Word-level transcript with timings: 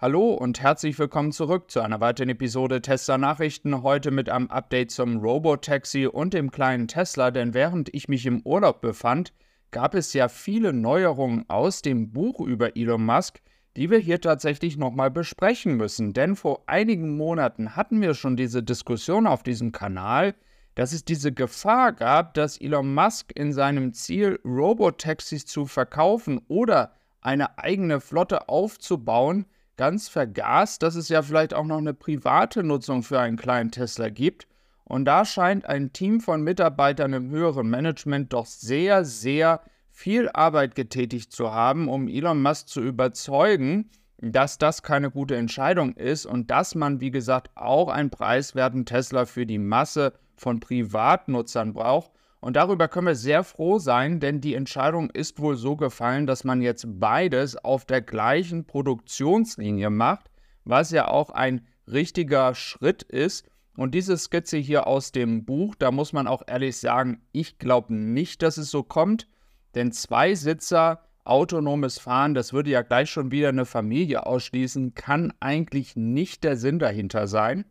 Hallo 0.00 0.32
und 0.32 0.60
herzlich 0.60 0.96
willkommen 1.00 1.32
zurück 1.32 1.72
zu 1.72 1.80
einer 1.80 2.00
weiteren 2.00 2.28
Episode 2.28 2.80
Tesla 2.80 3.18
Nachrichten. 3.18 3.82
Heute 3.82 4.12
mit 4.12 4.28
einem 4.28 4.48
Update 4.48 4.92
zum 4.92 5.16
Robotaxi 5.16 6.06
und 6.06 6.34
dem 6.34 6.52
kleinen 6.52 6.86
Tesla, 6.86 7.32
denn 7.32 7.52
während 7.52 7.92
ich 7.92 8.06
mich 8.06 8.24
im 8.24 8.40
Urlaub 8.42 8.80
befand, 8.80 9.32
gab 9.72 9.96
es 9.96 10.12
ja 10.12 10.28
viele 10.28 10.72
Neuerungen 10.72 11.50
aus 11.50 11.82
dem 11.82 12.12
Buch 12.12 12.38
über 12.38 12.76
Elon 12.76 13.04
Musk, 13.04 13.40
die 13.76 13.90
wir 13.90 13.98
hier 13.98 14.20
tatsächlich 14.20 14.76
nochmal 14.76 15.10
besprechen 15.10 15.76
müssen. 15.76 16.12
Denn 16.12 16.36
vor 16.36 16.62
einigen 16.68 17.16
Monaten 17.16 17.74
hatten 17.74 18.00
wir 18.00 18.14
schon 18.14 18.36
diese 18.36 18.62
Diskussion 18.62 19.26
auf 19.26 19.42
diesem 19.42 19.72
Kanal, 19.72 20.36
dass 20.76 20.92
es 20.92 21.04
diese 21.04 21.32
Gefahr 21.32 21.92
gab, 21.92 22.34
dass 22.34 22.60
Elon 22.60 22.94
Musk 22.94 23.32
in 23.34 23.52
seinem 23.52 23.92
Ziel, 23.92 24.38
Robotaxis 24.44 25.44
zu 25.44 25.66
verkaufen 25.66 26.40
oder 26.46 26.92
eine 27.20 27.58
eigene 27.58 27.98
Flotte 27.98 28.48
aufzubauen, 28.48 29.46
ganz 29.78 30.08
vergaß, 30.08 30.78
dass 30.78 30.96
es 30.96 31.08
ja 31.08 31.22
vielleicht 31.22 31.54
auch 31.54 31.64
noch 31.64 31.78
eine 31.78 31.94
private 31.94 32.62
Nutzung 32.62 33.02
für 33.02 33.18
einen 33.18 33.38
kleinen 33.38 33.70
Tesla 33.70 34.10
gibt. 34.10 34.46
Und 34.84 35.06
da 35.06 35.24
scheint 35.24 35.64
ein 35.64 35.92
Team 35.92 36.20
von 36.20 36.42
Mitarbeitern 36.42 37.12
im 37.14 37.30
höheren 37.30 37.70
Management 37.70 38.32
doch 38.32 38.46
sehr, 38.46 39.04
sehr 39.04 39.62
viel 39.90 40.28
Arbeit 40.28 40.74
getätigt 40.74 41.32
zu 41.32 41.52
haben, 41.52 41.88
um 41.88 42.08
Elon 42.08 42.42
Musk 42.42 42.68
zu 42.68 42.82
überzeugen, 42.82 43.90
dass 44.18 44.58
das 44.58 44.82
keine 44.82 45.10
gute 45.10 45.36
Entscheidung 45.36 45.94
ist 45.94 46.26
und 46.26 46.50
dass 46.50 46.74
man, 46.74 47.00
wie 47.00 47.10
gesagt, 47.10 47.50
auch 47.54 47.88
einen 47.88 48.10
preiswerten 48.10 48.84
Tesla 48.84 49.26
für 49.26 49.46
die 49.46 49.58
Masse 49.58 50.12
von 50.36 50.60
Privatnutzern 50.60 51.72
braucht. 51.72 52.10
Und 52.40 52.54
darüber 52.54 52.86
können 52.86 53.08
wir 53.08 53.14
sehr 53.16 53.42
froh 53.42 53.78
sein, 53.78 54.20
denn 54.20 54.40
die 54.40 54.54
Entscheidung 54.54 55.10
ist 55.10 55.40
wohl 55.40 55.56
so 55.56 55.76
gefallen, 55.76 56.26
dass 56.26 56.44
man 56.44 56.62
jetzt 56.62 56.86
beides 57.00 57.56
auf 57.56 57.84
der 57.84 58.00
gleichen 58.00 58.64
Produktionslinie 58.64 59.90
macht, 59.90 60.30
was 60.64 60.90
ja 60.90 61.08
auch 61.08 61.30
ein 61.30 61.66
richtiger 61.86 62.54
Schritt 62.54 63.02
ist. 63.02 63.48
Und 63.76 63.94
diese 63.94 64.16
Skizze 64.16 64.56
hier 64.56 64.86
aus 64.86 65.10
dem 65.12 65.44
Buch, 65.44 65.74
da 65.76 65.90
muss 65.90 66.12
man 66.12 66.28
auch 66.28 66.42
ehrlich 66.46 66.76
sagen, 66.76 67.22
ich 67.32 67.58
glaube 67.58 67.94
nicht, 67.94 68.42
dass 68.42 68.56
es 68.56 68.70
so 68.70 68.82
kommt, 68.82 69.28
denn 69.74 69.92
zwei 69.92 70.34
Sitzer, 70.34 71.04
autonomes 71.24 71.98
Fahren, 71.98 72.34
das 72.34 72.52
würde 72.52 72.70
ja 72.70 72.82
gleich 72.82 73.10
schon 73.10 73.30
wieder 73.30 73.48
eine 73.48 73.66
Familie 73.66 74.26
ausschließen, 74.26 74.94
kann 74.94 75.32
eigentlich 75.40 75.96
nicht 75.96 76.44
der 76.44 76.56
Sinn 76.56 76.78
dahinter 76.78 77.26
sein. 77.26 77.64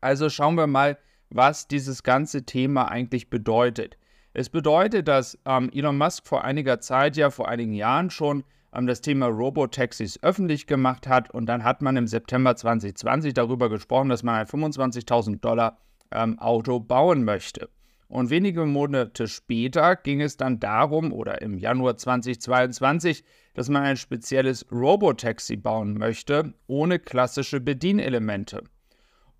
Also 0.00 0.30
schauen 0.30 0.54
wir 0.54 0.66
mal, 0.66 0.96
was 1.30 1.68
dieses 1.68 2.02
ganze 2.02 2.44
Thema 2.44 2.90
eigentlich 2.90 3.30
bedeutet. 3.30 3.96
Es 4.34 4.48
bedeutet, 4.48 5.08
dass 5.08 5.38
ähm, 5.46 5.70
Elon 5.72 5.98
Musk 5.98 6.26
vor 6.26 6.44
einiger 6.44 6.80
Zeit, 6.80 7.16
ja 7.16 7.30
vor 7.30 7.48
einigen 7.48 7.72
Jahren 7.72 8.10
schon, 8.10 8.44
ähm, 8.72 8.86
das 8.86 9.00
Thema 9.00 9.26
Robotaxis 9.26 10.22
öffentlich 10.22 10.66
gemacht 10.66 11.08
hat 11.08 11.30
und 11.30 11.46
dann 11.46 11.64
hat 11.64 11.82
man 11.82 11.96
im 11.96 12.06
September 12.06 12.54
2020 12.54 13.34
darüber 13.34 13.68
gesprochen, 13.68 14.08
dass 14.08 14.22
man 14.22 14.36
ein 14.36 14.46
25.000 14.46 15.40
Dollar 15.40 15.78
ähm, 16.12 16.38
Auto 16.38 16.80
bauen 16.80 17.24
möchte. 17.24 17.68
Und 18.08 18.30
wenige 18.30 18.64
Monate 18.64 19.28
später 19.28 19.94
ging 19.96 20.22
es 20.22 20.38
dann 20.38 20.60
darum, 20.60 21.12
oder 21.12 21.42
im 21.42 21.58
Januar 21.58 21.96
2022, 21.96 23.22
dass 23.52 23.68
man 23.68 23.82
ein 23.82 23.98
spezielles 23.98 24.64
Robotaxi 24.72 25.56
bauen 25.56 25.98
möchte, 25.98 26.54
ohne 26.66 26.98
klassische 26.98 27.60
Bedienelemente. 27.60 28.62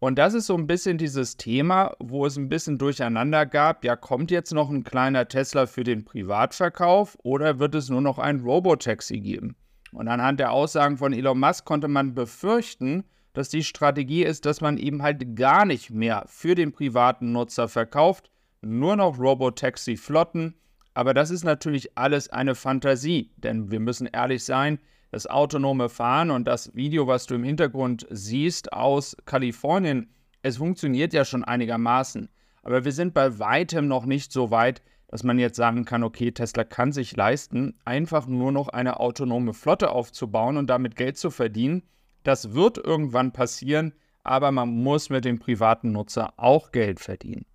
Und 0.01 0.17
das 0.17 0.35
ist 0.35 0.47
so 0.47 0.55
ein 0.55 0.69
bisschen 0.69 0.97
dieses 0.97 1.37
Thema, 1.37 1.97
wo 1.99 2.25
es 2.25 2.37
ein 2.37 2.49
bisschen 2.49 2.79
durcheinander 2.79 3.47
gab. 3.47 3.85
Ja, 3.85 3.97
kommt 3.97 4.31
jetzt 4.31 4.53
noch 4.53 4.71
ein 4.71 4.85
kleiner 4.85 5.27
Tesla 5.27 5.67
für 5.67 5.83
den 5.83 6.05
Privatverkauf 6.05 7.19
oder 7.25 7.59
wird 7.59 7.75
es 7.75 7.89
nur 7.89 8.01
noch 8.01 8.19
ein 8.19 8.41
Robotaxi 8.41 9.19
geben? 9.19 9.57
Und 9.93 10.07
anhand 10.07 10.39
der 10.39 10.53
Aussagen 10.53 10.99
von 10.99 11.13
Elon 11.13 11.41
Musk 11.41 11.65
konnte 11.65 11.89
man 11.89 12.15
befürchten, 12.15 13.05
dass 13.33 13.49
die 13.49 13.65
Strategie 13.65 14.23
ist, 14.23 14.47
dass 14.47 14.61
man 14.61 14.79
eben 14.79 15.03
halt 15.03 15.37
gar 15.37 15.65
nicht 15.65 15.91
mehr 15.91 16.25
für 16.29 16.55
den 16.55 16.73
privaten 16.73 17.33
Nutzer 17.33 17.69
verkauft, 17.69 18.31
nur 18.61 18.97
noch 18.97 19.19
Robotaxi-Flotten. 19.19 20.55
Aber 20.95 21.15
das 21.15 21.31
ist 21.31 21.45
natürlich 21.45 21.97
alles 21.97 22.29
eine 22.29 22.55
Fantasie, 22.55 23.33
denn 23.37 23.71
wir 23.71 23.81
müssen 23.81 24.07
ehrlich 24.07 24.45
sein, 24.45 24.79
das 25.11 25.27
autonome 25.27 25.89
Fahren 25.89 26.31
und 26.31 26.47
das 26.47 26.75
Video, 26.75 27.07
was 27.07 27.27
du 27.27 27.35
im 27.35 27.45
Hintergrund 27.45 28.07
siehst 28.11 28.73
aus 28.73 29.17
Kalifornien, 29.25 30.11
es 30.43 30.59
funktioniert 30.59 31.13
ja 31.13 31.25
schon 31.25 31.45
einigermaßen. 31.45 32.29
Aber 32.63 32.85
wir 32.85 32.93
sind 32.93 33.15
bei 33.15 33.39
weitem 33.39 33.89
noch 33.89 34.05
nicht 34.05 34.33
so 34.33 34.51
weit, 34.51 34.83
dass 35.09 35.23
man 35.23 35.39
jetzt 35.39 35.57
sagen 35.57 35.85
kann, 35.85 36.05
okay, 36.05 36.33
Tesla 36.33 36.65
kann 36.65 36.93
sich 36.93 37.17
leisten, 37.17 37.75
einfach 37.85 38.27
nur 38.27 38.53
noch 38.53 38.69
eine 38.69 39.01
autonome 39.01 39.55
Flotte 39.55 39.91
aufzubauen 39.91 40.59
und 40.59 40.69
damit 40.69 40.97
Geld 40.97 41.17
zu 41.17 41.31
verdienen. 41.31 41.83
Das 42.25 42.53
wird 42.53 42.77
irgendwann 42.77 43.33
passieren, 43.33 43.95
aber 44.23 44.53
man 44.53 44.69
muss 44.69 45.09
mit 45.09 45.25
dem 45.25 45.39
privaten 45.39 45.93
Nutzer 45.93 46.35
auch 46.37 46.73
Geld 46.73 47.01
verdienen. 47.01 47.47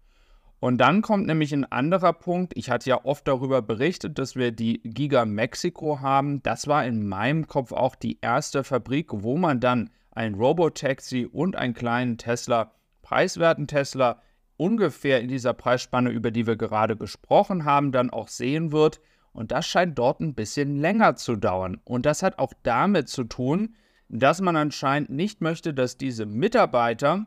Und 0.64 0.78
dann 0.78 1.02
kommt 1.02 1.28
nämlich 1.28 1.52
ein 1.52 1.70
anderer 1.70 2.14
Punkt. 2.14 2.54
Ich 2.56 2.70
hatte 2.70 2.90
ja 2.90 3.04
oft 3.04 3.28
darüber 3.28 3.62
berichtet, 3.62 4.18
dass 4.18 4.38
wir 4.38 4.54
die 4.54 4.80
Giga 4.82 5.26
Mexico 5.26 6.00
haben. 6.00 6.42
Das 6.42 6.70
war 6.70 6.86
in 6.86 7.06
meinem 7.06 7.48
Kopf 7.48 7.74
auch 7.74 7.96
die 7.96 8.18
erste 8.22 8.64
Fabrik, 8.64 9.10
wo 9.12 9.36
man 9.36 9.60
dann 9.60 9.90
ein 10.12 10.36
Robotaxi 10.36 11.28
und 11.30 11.58
einen 11.58 11.74
kleinen 11.74 12.18
Tesla, 12.18 12.72
preiswerten 13.02 13.68
Tesla, 13.68 14.22
ungefähr 14.56 15.20
in 15.20 15.28
dieser 15.28 15.54
Preisspanne, 15.54 16.12
über 16.12 16.32
die 16.32 16.48
wir 16.48 16.56
gerade 16.56 16.96
gesprochen 16.96 17.66
haben, 17.66 17.92
dann 17.92 18.10
auch 18.10 18.30
sehen 18.30 18.72
wird. 18.72 19.02
Und 19.34 19.52
das 19.52 19.68
scheint 19.68 20.00
dort 20.00 20.22
ein 20.22 20.34
bisschen 20.34 20.80
länger 20.80 21.18
zu 21.18 21.36
dauern. 21.36 21.82
Und 21.84 22.06
das 22.06 22.24
hat 22.24 22.40
auch 22.40 22.54
damit 22.64 23.10
zu 23.10 23.26
tun, 23.26 23.76
dass 24.08 24.40
man 24.40 24.56
anscheinend 24.56 25.10
nicht 25.10 25.42
möchte, 25.42 25.74
dass 25.74 25.98
diese 25.98 26.26
Mitarbeiter 26.26 27.26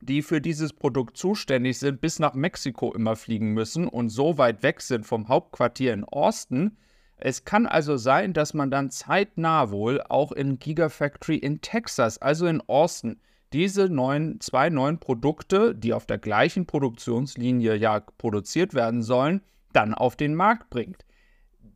die 0.00 0.22
für 0.22 0.40
dieses 0.40 0.72
Produkt 0.72 1.16
zuständig 1.16 1.78
sind, 1.78 2.00
bis 2.00 2.18
nach 2.18 2.34
Mexiko 2.34 2.94
immer 2.94 3.16
fliegen 3.16 3.52
müssen 3.52 3.88
und 3.88 4.08
so 4.08 4.38
weit 4.38 4.62
weg 4.62 4.80
sind 4.80 5.06
vom 5.06 5.28
Hauptquartier 5.28 5.92
in 5.92 6.04
Austin. 6.04 6.76
Es 7.16 7.44
kann 7.44 7.66
also 7.66 7.96
sein, 7.96 8.32
dass 8.32 8.54
man 8.54 8.70
dann 8.70 8.90
zeitnah 8.90 9.70
wohl 9.70 10.00
auch 10.02 10.32
in 10.32 10.58
Gigafactory 10.58 11.36
in 11.36 11.60
Texas, 11.60 12.18
also 12.18 12.46
in 12.46 12.60
Austin, 12.68 13.20
diese 13.52 13.88
neuen, 13.88 14.40
zwei 14.40 14.70
neuen 14.70 14.98
Produkte, 14.98 15.74
die 15.74 15.94
auf 15.94 16.06
der 16.06 16.18
gleichen 16.18 16.66
Produktionslinie 16.66 17.76
ja 17.76 18.00
produziert 18.00 18.74
werden 18.74 19.02
sollen, 19.02 19.42
dann 19.72 19.94
auf 19.94 20.16
den 20.16 20.34
Markt 20.34 20.70
bringt. 20.70 21.04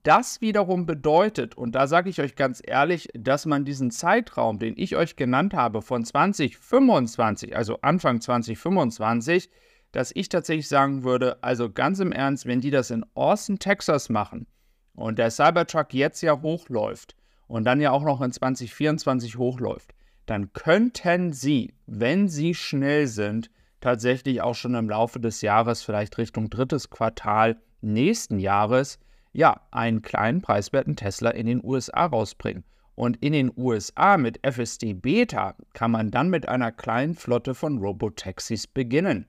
Das 0.03 0.41
wiederum 0.41 0.85
bedeutet, 0.85 1.57
und 1.57 1.77
da 1.77 1.87
sage 1.87 2.11
ich 2.11 2.21
euch 2.21 2.35
ganz 2.35 2.61
ehrlich, 2.65 3.09
dass 3.15 3.47
man 3.47 3.65
diesen 3.65 3.93
Zeitraum, 3.93 4.59
den 4.59 4.75
ich 4.77 4.97
euch 4.97 5.15
genannt 5.15 5.55
habe, 5.55 5.81
von 5.81 6.05
2025, 6.05 7.57
also 7.57 7.79
Anfang 7.83 8.21
2025, 8.21 9.49
dass 9.93 10.11
ich 10.13 10.29
tatsächlich 10.29 10.69
sagen 10.69 11.05
würde, 11.05 11.41
also 11.45 11.71
ganz 11.71 12.01
im 12.01 12.11
Ernst, 12.11 12.47
wenn 12.47 12.61
die 12.61 12.71
das 12.71 12.91
in 12.91 13.07
Austin, 13.15 13.61
Texas 13.61 14.09
machen 14.09 14.49
und 14.95 15.19
der 15.19 15.31
Cybertruck 15.31 15.95
jetzt 15.95 16.21
ja 16.21 16.41
hochläuft 16.41 17.15
und 17.47 17.65
dann 17.65 17.81
ja 17.81 17.93
auch 17.93 18.03
noch 18.03 18.23
in 18.23 18.33
2024 18.33 19.39
hochläuft, 19.39 19.95
dann 20.27 20.53
könnten 20.53 21.33
sie, 21.33 21.75
wenn 21.87 22.29
sie 22.29 22.55
schnell 22.55 23.07
sind, 23.07 23.51
tatsächlich 23.81 24.41
auch 24.41 24.55
schon 24.55 24.75
im 24.75 24.89
Laufe 24.89 25.21
des 25.21 25.43
Jahres, 25.43 25.83
vielleicht 25.83 26.19
Richtung 26.19 26.51
drittes 26.51 26.91
Quartal 26.91 27.61
nächsten 27.83 28.39
Jahres, 28.41 28.99
ja, 29.33 29.61
einen 29.71 30.03
kleinen 30.03 30.43
preiswerten 30.43 30.97
Tesla 30.97 31.31
in 31.31 31.47
den 31.47 31.65
USA 31.65 32.07
rausbringen. 32.07 32.65
Und 32.95 33.17
in 33.23 33.33
den 33.33 33.53
USA 33.57 34.19
mit 34.19 34.39
FSD 34.47 34.93
Beta 34.93 35.55
kann 35.73 35.91
man 35.91 36.11
dann 36.11 36.29
mit 36.29 36.49
einer 36.49 36.73
kleinen 36.73 37.15
Flotte 37.15 37.55
von 37.55 37.79
Robotaxis 37.79 38.67
beginnen. 38.67 39.27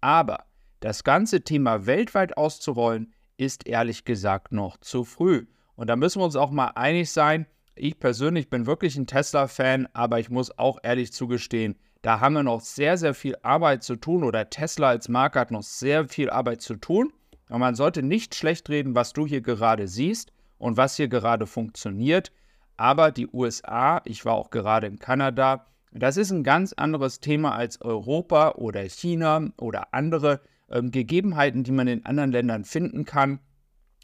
Aber 0.00 0.44
das 0.80 1.02
ganze 1.02 1.40
Thema 1.42 1.86
weltweit 1.86 2.36
auszurollen, 2.36 3.14
ist 3.38 3.66
ehrlich 3.66 4.04
gesagt 4.04 4.52
noch 4.52 4.78
zu 4.78 5.04
früh. 5.04 5.46
Und 5.74 5.88
da 5.88 5.96
müssen 5.96 6.20
wir 6.20 6.24
uns 6.24 6.36
auch 6.36 6.50
mal 6.50 6.68
einig 6.74 7.10
sein. 7.10 7.46
Ich 7.74 7.98
persönlich 7.98 8.48
bin 8.48 8.66
wirklich 8.66 8.96
ein 8.96 9.06
Tesla-Fan, 9.06 9.88
aber 9.92 10.18
ich 10.18 10.30
muss 10.30 10.56
auch 10.58 10.78
ehrlich 10.82 11.12
zugestehen, 11.12 11.76
da 12.02 12.20
haben 12.20 12.34
wir 12.34 12.42
noch 12.42 12.60
sehr, 12.60 12.96
sehr 12.96 13.14
viel 13.14 13.36
Arbeit 13.42 13.82
zu 13.82 13.96
tun 13.96 14.22
oder 14.22 14.48
Tesla 14.48 14.88
als 14.88 15.08
Marke 15.08 15.40
hat 15.40 15.50
noch 15.50 15.62
sehr 15.62 16.08
viel 16.08 16.30
Arbeit 16.30 16.62
zu 16.62 16.76
tun. 16.76 17.12
Aber 17.48 17.58
man 17.58 17.74
sollte 17.74 18.02
nicht 18.02 18.34
schlecht 18.34 18.68
reden, 18.68 18.94
was 18.94 19.12
du 19.12 19.26
hier 19.26 19.40
gerade 19.40 19.88
siehst 19.88 20.32
und 20.58 20.76
was 20.76 20.96
hier 20.96 21.08
gerade 21.08 21.46
funktioniert. 21.46 22.32
Aber 22.76 23.10
die 23.10 23.28
USA, 23.28 24.02
ich 24.04 24.24
war 24.24 24.34
auch 24.34 24.50
gerade 24.50 24.86
in 24.86 24.98
Kanada, 24.98 25.66
das 25.92 26.16
ist 26.16 26.30
ein 26.30 26.44
ganz 26.44 26.72
anderes 26.72 27.20
Thema 27.20 27.54
als 27.54 27.80
Europa 27.80 28.52
oder 28.56 28.82
China 28.82 29.50
oder 29.56 29.94
andere 29.94 30.40
ähm, 30.70 30.90
Gegebenheiten, 30.90 31.64
die 31.64 31.72
man 31.72 31.88
in 31.88 32.04
anderen 32.04 32.32
Ländern 32.32 32.64
finden 32.64 33.04
kann. 33.04 33.40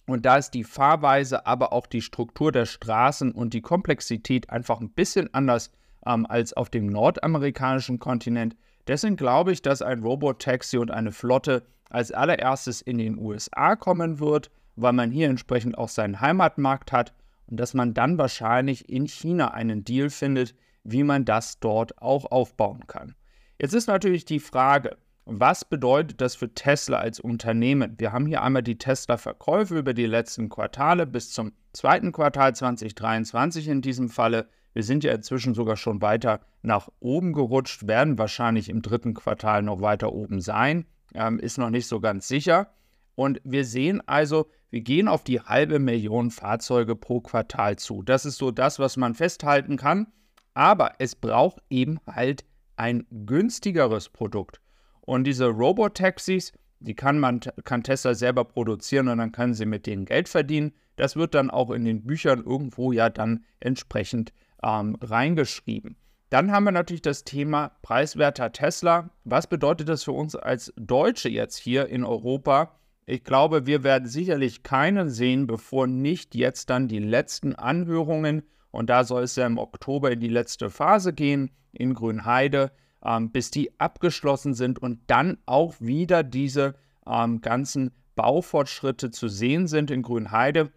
Und 0.06 0.25
da 0.25 0.37
ist 0.37 0.50
die 0.53 0.65
Fahrweise, 0.65 1.47
aber 1.47 1.73
auch 1.73 1.87
die 1.87 2.03
Struktur 2.03 2.50
der 2.50 2.67
Straßen 2.67 3.33
und 3.33 3.55
die 3.55 3.61
Komplexität 3.61 4.50
einfach 4.50 4.81
ein 4.81 4.91
bisschen 4.91 5.33
anders 5.35 5.71
ähm, 6.06 6.27
als 6.27 6.53
auf 6.55 6.71
dem 6.71 6.87
nordamerikanischen 6.87 7.99
Kontinent. 7.99 8.56
Deswegen 8.87 9.17
glaube 9.17 9.52
ich, 9.52 9.62
dass 9.62 9.82
ein 9.82 10.02
Robotaxi 10.02 10.79
und 10.79 10.90
eine 10.90 11.12
Flotte 11.12 11.62
als 11.88 12.11
allererstes 12.11 12.81
in 12.81 12.99
den 12.99 13.19
USA 13.19 13.76
kommen 13.76 14.19
wird, 14.19 14.50
weil 14.76 14.93
man 14.93 15.11
hier 15.11 15.29
entsprechend 15.29 15.76
auch 15.79 15.88
seinen 15.88 16.20
Heimatmarkt 16.20 16.93
hat 16.93 17.12
und 17.46 17.61
dass 17.61 17.75
man 17.75 17.94
dann 17.94 18.19
wahrscheinlich 18.19 18.88
in 18.88 19.06
China 19.06 19.52
einen 19.52 19.84
Deal 19.84 20.11
findet, 20.11 20.55
wie 20.84 21.05
man 21.05 21.25
das 21.25 21.61
dort 21.61 22.00
auch 22.00 22.31
aufbauen 22.31 22.87
kann. 22.87 23.14
Jetzt 23.61 23.75
ist 23.75 23.87
natürlich 23.87 24.25
die 24.25 24.40
Frage, 24.40 24.96
was 25.25 25.64
bedeutet 25.64 26.20
das 26.20 26.34
für 26.34 26.52
Tesla 26.52 26.99
als 26.99 27.20
Unternehmen? 27.20 27.94
Wir 27.99 28.12
haben 28.12 28.26
hier 28.26 28.43
einmal 28.43 28.62
die 28.62 28.79
Tesla-Verkäufe 28.79 29.79
über 29.79 29.94
die 29.94 30.06
letzten 30.06 30.49
Quartale 30.49 31.06
bis 31.06 31.31
zum 31.31 31.52
zweiten 31.73 32.11
Quartal 32.11 32.56
2023 32.56 33.69
in 33.69 33.82
diesem 33.82 34.08
Falle. 34.08 34.49
Wir 34.75 34.83
sind 34.83 35.05
ja 35.05 35.13
inzwischen 35.13 35.55
sogar 35.55 35.77
schon 35.77 36.01
weiter 36.01 36.41
nach 36.63 36.89
oben 37.01 37.33
gerutscht, 37.33 37.87
werden 37.87 38.19
wahrscheinlich 38.19 38.69
im 38.69 38.83
dritten 38.83 39.15
Quartal 39.15 39.63
noch 39.63 39.81
weiter 39.81 40.13
oben 40.13 40.41
sein, 40.41 40.87
ähm, 41.15 41.39
ist 41.39 41.59
noch 41.59 41.71
nicht 41.71 41.87
so 41.87 42.01
ganz 42.01 42.29
sicher. 42.29 42.73
Und 43.15 43.41
wir 43.45 43.65
sehen 43.65 44.03
also, 44.07 44.49
wir 44.71 44.81
gehen 44.81 45.09
auf 45.09 45.23
die 45.23 45.41
halbe 45.41 45.79
Million 45.79 46.31
Fahrzeuge 46.31 46.97
pro 46.97 47.21
Quartal 47.21 47.77
zu. 47.77 48.03
Das 48.03 48.25
ist 48.25 48.39
so 48.39 48.51
das, 48.51 48.79
was 48.79 48.97
man 48.97 49.15
festhalten 49.15 49.77
kann. 49.77 50.07
Aber 50.55 50.93
es 50.99 51.15
braucht 51.15 51.63
eben 51.69 51.99
halt 52.07 52.45
ein 52.77 53.07
günstigeres 53.11 54.09
Produkt. 54.09 54.61
Und 55.03 55.25
diese 55.25 55.47
Robotaxis, 55.47 56.53
die 56.81 56.95
kann 56.95 57.19
man 57.19 57.41
kann 57.65 57.83
Tesla 57.83 58.15
selber 58.15 58.45
produzieren 58.45 59.09
und 59.09 59.19
dann 59.19 59.33
kann 59.33 59.55
sie 59.55 59.67
mit 59.67 59.87
denen 59.87 60.05
Geld 60.05 60.29
verdienen. 60.29 60.73
Das 60.97 61.17
wird 61.17 61.35
dann 61.35 61.51
auch 61.51 61.71
in 61.71 61.85
den 61.85 62.05
Büchern 62.05 62.43
irgendwo 62.45 62.93
ja 62.93 63.09
dann 63.09 63.45
entsprechend 63.61 64.33
ähm, 64.62 64.97
reingeschrieben. 65.00 65.97
Dann 66.31 66.50
haben 66.50 66.64
wir 66.64 66.73
natürlich 66.73 67.03
das 67.03 67.25
Thema 67.25 67.73
preiswerter 67.82 68.53
Tesla. 68.53 69.11
Was 69.25 69.47
bedeutet 69.47 69.88
das 69.88 70.05
für 70.05 70.12
uns 70.12 70.35
als 70.35 70.73
Deutsche 70.76 71.29
jetzt 71.29 71.56
hier 71.56 71.88
in 71.88 72.05
Europa? 72.05 72.75
Ich 73.05 73.25
glaube, 73.25 73.67
wir 73.67 73.82
werden 73.82 74.09
sicherlich 74.09 74.62
keinen 74.62 75.11
sehen, 75.11 75.47
bevor 75.47 75.87
nicht 75.87 76.35
jetzt 76.35 76.70
dann 76.70 76.88
die 76.88 77.00
letzten 77.00 77.55
Anhörungen, 77.55 78.44
und 78.70 78.88
da 78.88 79.05
soll 79.05 79.25
es 79.25 79.37
ja 79.37 79.47
im 79.47 79.59
Oktober 79.59 80.11
in 80.11 80.20
die 80.20 80.29
letzte 80.29 80.70
Phase 80.70 81.12
gehen, 81.12 81.50
in 81.73 81.93
Grünheide, 81.93 82.73
ähm, 83.05 83.31
bis 83.31 83.50
die 83.50 83.79
abgeschlossen 83.79 84.55
sind 84.55 84.79
und 84.79 85.00
dann 85.08 85.38
auch 85.44 85.75
wieder 85.81 86.23
diese 86.23 86.76
ähm, 87.06 87.41
ganzen 87.41 87.91
Baufortschritte 88.15 89.11
zu 89.11 89.29
sehen 89.29 89.67
sind 89.67 89.91
in 89.91 90.03
Grünheide, 90.03 90.70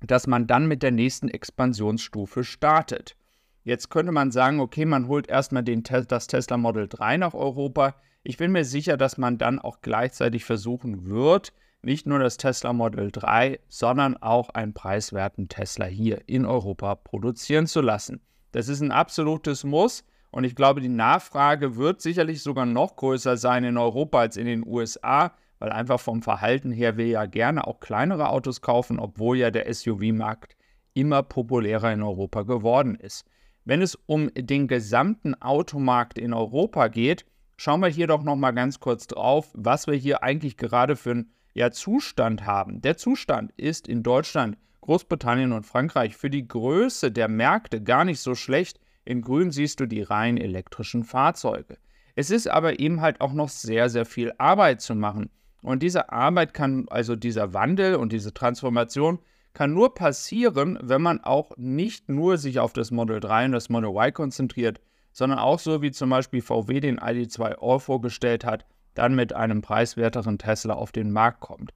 dass 0.00 0.26
man 0.26 0.46
dann 0.46 0.66
mit 0.66 0.82
der 0.82 0.90
nächsten 0.90 1.28
Expansionsstufe 1.28 2.44
startet. 2.44 3.16
Jetzt 3.64 3.90
könnte 3.90 4.12
man 4.12 4.30
sagen, 4.30 4.60
okay, 4.60 4.84
man 4.84 5.08
holt 5.08 5.28
erstmal 5.28 5.64
den, 5.64 5.82
das 5.82 6.26
Tesla 6.26 6.56
Model 6.56 6.86
3 6.88 7.16
nach 7.16 7.34
Europa. 7.34 7.96
Ich 8.22 8.36
bin 8.36 8.52
mir 8.52 8.64
sicher, 8.64 8.96
dass 8.96 9.18
man 9.18 9.38
dann 9.38 9.58
auch 9.58 9.80
gleichzeitig 9.80 10.44
versuchen 10.44 11.06
wird, 11.06 11.52
nicht 11.82 12.06
nur 12.06 12.18
das 12.18 12.36
Tesla 12.36 12.72
Model 12.72 13.10
3, 13.10 13.60
sondern 13.68 14.16
auch 14.16 14.50
einen 14.50 14.72
preiswerten 14.72 15.48
Tesla 15.48 15.86
hier 15.86 16.22
in 16.26 16.44
Europa 16.44 16.94
produzieren 16.94 17.66
zu 17.66 17.80
lassen. 17.80 18.20
Das 18.52 18.68
ist 18.68 18.80
ein 18.80 18.92
absolutes 18.92 19.64
Muss. 19.64 20.04
Und 20.30 20.44
ich 20.44 20.54
glaube, 20.54 20.80
die 20.80 20.88
Nachfrage 20.88 21.76
wird 21.76 22.02
sicherlich 22.02 22.42
sogar 22.42 22.66
noch 22.66 22.96
größer 22.96 23.36
sein 23.36 23.64
in 23.64 23.78
Europa 23.78 24.20
als 24.20 24.36
in 24.36 24.46
den 24.46 24.66
USA, 24.66 25.32
weil 25.58 25.70
einfach 25.70 26.00
vom 26.00 26.22
Verhalten 26.22 26.70
her 26.72 26.96
wir 26.96 27.06
ja 27.06 27.26
gerne 27.26 27.66
auch 27.66 27.80
kleinere 27.80 28.28
Autos 28.30 28.60
kaufen, 28.60 28.98
obwohl 28.98 29.38
ja 29.38 29.50
der 29.50 29.72
SUV-Markt 29.72 30.56
immer 30.94 31.22
populärer 31.22 31.92
in 31.92 32.02
Europa 32.02 32.42
geworden 32.42 32.94
ist. 32.94 33.26
Wenn 33.64 33.82
es 33.82 33.96
um 34.06 34.30
den 34.34 34.68
gesamten 34.68 35.34
Automarkt 35.42 36.18
in 36.18 36.32
Europa 36.32 36.88
geht, 36.88 37.26
schauen 37.56 37.80
wir 37.80 37.88
hier 37.88 38.06
doch 38.06 38.22
noch 38.22 38.36
mal 38.36 38.52
ganz 38.52 38.80
kurz 38.80 39.06
drauf, 39.06 39.50
was 39.54 39.86
wir 39.86 39.94
hier 39.94 40.22
eigentlich 40.22 40.56
gerade 40.56 40.96
für 40.96 41.10
einen 41.10 41.32
ja, 41.54 41.70
Zustand 41.70 42.46
haben. 42.46 42.80
Der 42.82 42.96
Zustand 42.96 43.52
ist 43.56 43.88
in 43.88 44.02
Deutschland, 44.02 44.56
Großbritannien 44.82 45.52
und 45.52 45.66
Frankreich 45.66 46.16
für 46.16 46.30
die 46.30 46.46
Größe 46.46 47.10
der 47.10 47.28
Märkte 47.28 47.82
gar 47.82 48.04
nicht 48.04 48.20
so 48.20 48.34
schlecht. 48.34 48.78
In 49.04 49.22
grün 49.22 49.50
siehst 49.50 49.80
du 49.80 49.86
die 49.86 50.02
rein 50.02 50.36
elektrischen 50.36 51.02
Fahrzeuge. 51.02 51.78
Es 52.14 52.30
ist 52.30 52.48
aber 52.48 52.78
eben 52.78 53.00
halt 53.00 53.20
auch 53.20 53.32
noch 53.32 53.48
sehr, 53.48 53.88
sehr 53.88 54.04
viel 54.04 54.32
Arbeit 54.38 54.80
zu 54.80 54.94
machen. 54.94 55.30
Und 55.62 55.82
diese 55.82 56.10
Arbeit 56.12 56.54
kann, 56.54 56.86
also 56.90 57.16
dieser 57.16 57.54
Wandel 57.54 57.96
und 57.96 58.12
diese 58.12 58.32
Transformation, 58.32 59.18
kann 59.52 59.72
nur 59.72 59.94
passieren, 59.94 60.78
wenn 60.82 61.02
man 61.02 61.24
auch 61.24 61.52
nicht 61.56 62.08
nur 62.08 62.36
sich 62.36 62.60
auf 62.60 62.72
das 62.72 62.90
Model 62.90 63.20
3 63.20 63.46
und 63.46 63.52
das 63.52 63.68
Model 63.68 63.90
Y 63.90 64.12
konzentriert, 64.12 64.80
sondern 65.12 65.38
auch 65.38 65.58
so 65.58 65.80
wie 65.80 65.90
zum 65.90 66.10
Beispiel 66.10 66.42
VW 66.42 66.80
den 66.80 66.98
ID2 67.00 67.56
All 67.60 67.80
vorgestellt 67.80 68.44
hat, 68.44 68.66
dann 68.94 69.14
mit 69.14 69.32
einem 69.32 69.62
preiswerteren 69.62 70.38
Tesla 70.38 70.74
auf 70.74 70.92
den 70.92 71.10
Markt 71.10 71.40
kommt 71.40 71.72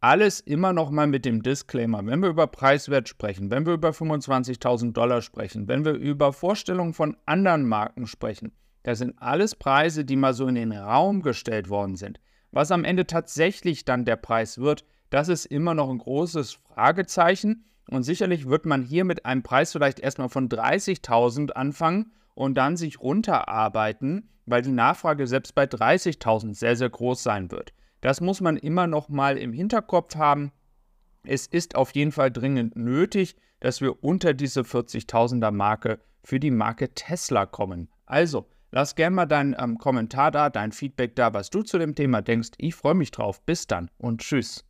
alles 0.00 0.40
immer 0.40 0.72
noch 0.72 0.90
mal 0.90 1.06
mit 1.06 1.24
dem 1.24 1.42
Disclaimer, 1.42 2.04
wenn 2.06 2.22
wir 2.22 2.28
über 2.28 2.46
Preiswert 2.46 3.08
sprechen, 3.08 3.50
wenn 3.50 3.66
wir 3.66 3.74
über 3.74 3.90
25.000 3.90 4.92
Dollar 4.92 5.22
sprechen, 5.22 5.66
wenn 5.66 5.84
wir 5.84 5.92
über 5.92 6.32
Vorstellungen 6.32 6.94
von 6.94 7.16
anderen 7.26 7.66
Marken 7.66 8.06
sprechen, 8.06 8.52
das 8.84 8.98
sind 8.98 9.20
alles 9.20 9.56
Preise, 9.56 10.04
die 10.04 10.16
mal 10.16 10.34
so 10.34 10.46
in 10.46 10.54
den 10.54 10.72
Raum 10.72 11.22
gestellt 11.22 11.68
worden 11.68 11.96
sind. 11.96 12.20
Was 12.50 12.70
am 12.70 12.84
Ende 12.84 13.06
tatsächlich 13.06 13.84
dann 13.84 14.04
der 14.04 14.16
Preis 14.16 14.58
wird, 14.58 14.84
das 15.10 15.28
ist 15.28 15.46
immer 15.46 15.74
noch 15.74 15.90
ein 15.90 15.98
großes 15.98 16.52
Fragezeichen. 16.52 17.64
Und 17.90 18.02
sicherlich 18.02 18.46
wird 18.46 18.66
man 18.66 18.82
hier 18.82 19.04
mit 19.04 19.24
einem 19.24 19.42
Preis 19.42 19.72
vielleicht 19.72 20.00
erstmal 20.00 20.28
von 20.28 20.48
30.000 20.48 21.52
anfangen 21.52 22.12
und 22.34 22.54
dann 22.54 22.76
sich 22.76 23.00
runterarbeiten, 23.00 24.28
weil 24.44 24.62
die 24.62 24.70
Nachfrage 24.70 25.26
selbst 25.26 25.54
bei 25.54 25.64
30.000 25.64 26.54
sehr, 26.54 26.76
sehr 26.76 26.90
groß 26.90 27.22
sein 27.22 27.50
wird. 27.50 27.72
Das 28.00 28.20
muss 28.20 28.40
man 28.40 28.56
immer 28.56 28.86
noch 28.86 29.08
mal 29.08 29.38
im 29.38 29.52
Hinterkopf 29.52 30.16
haben. 30.16 30.52
Es 31.24 31.46
ist 31.46 31.74
auf 31.74 31.94
jeden 31.94 32.12
Fall 32.12 32.30
dringend 32.30 32.76
nötig, 32.76 33.36
dass 33.60 33.80
wir 33.80 34.04
unter 34.04 34.34
diese 34.34 34.60
40.000er 34.60 35.50
Marke 35.50 35.98
für 36.22 36.38
die 36.38 36.50
Marke 36.50 36.94
Tesla 36.94 37.46
kommen. 37.46 37.88
Also, 38.06 38.48
lass 38.70 38.94
gerne 38.94 39.16
mal 39.16 39.26
deinen 39.26 39.56
ähm, 39.58 39.78
Kommentar 39.78 40.30
da, 40.30 40.50
dein 40.50 40.72
Feedback 40.72 41.16
da, 41.16 41.32
was 41.32 41.50
du 41.50 41.62
zu 41.62 41.78
dem 41.78 41.94
Thema 41.94 42.22
denkst. 42.22 42.50
Ich 42.58 42.74
freue 42.74 42.94
mich 42.94 43.10
drauf. 43.10 43.40
Bis 43.44 43.66
dann 43.66 43.90
und 43.98 44.20
tschüss. 44.20 44.67